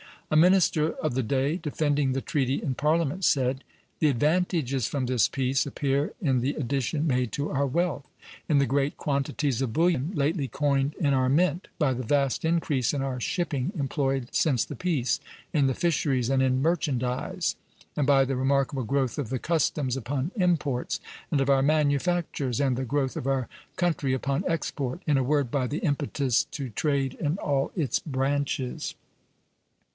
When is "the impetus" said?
25.67-26.45